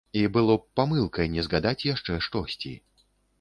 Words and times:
І 0.19 0.21
было 0.35 0.53
б 0.61 0.79
памылкай 0.79 1.29
не 1.35 1.43
згадаць 1.49 1.87
яшчэ 1.93 2.17
штосьці. 2.29 2.73